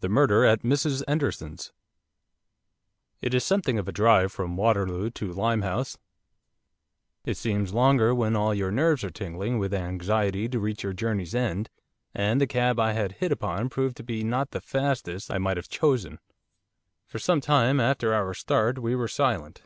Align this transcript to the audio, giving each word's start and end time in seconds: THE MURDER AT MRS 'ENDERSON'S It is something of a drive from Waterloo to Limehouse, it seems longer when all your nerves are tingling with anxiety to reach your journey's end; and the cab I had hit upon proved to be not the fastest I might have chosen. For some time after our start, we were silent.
THE 0.00 0.08
MURDER 0.08 0.46
AT 0.46 0.62
MRS 0.62 1.02
'ENDERSON'S 1.06 1.70
It 3.20 3.34
is 3.34 3.44
something 3.44 3.78
of 3.78 3.86
a 3.88 3.92
drive 3.92 4.32
from 4.32 4.56
Waterloo 4.56 5.10
to 5.10 5.34
Limehouse, 5.34 5.98
it 7.26 7.36
seems 7.36 7.74
longer 7.74 8.14
when 8.14 8.34
all 8.34 8.54
your 8.54 8.70
nerves 8.70 9.04
are 9.04 9.10
tingling 9.10 9.58
with 9.58 9.74
anxiety 9.74 10.48
to 10.48 10.58
reach 10.58 10.82
your 10.82 10.94
journey's 10.94 11.34
end; 11.34 11.68
and 12.14 12.40
the 12.40 12.46
cab 12.46 12.80
I 12.80 12.94
had 12.94 13.12
hit 13.20 13.32
upon 13.32 13.68
proved 13.68 13.98
to 13.98 14.02
be 14.02 14.24
not 14.24 14.52
the 14.52 14.62
fastest 14.62 15.30
I 15.30 15.36
might 15.36 15.58
have 15.58 15.68
chosen. 15.68 16.20
For 17.06 17.18
some 17.18 17.42
time 17.42 17.80
after 17.80 18.14
our 18.14 18.32
start, 18.32 18.78
we 18.78 18.96
were 18.96 19.08
silent. 19.08 19.60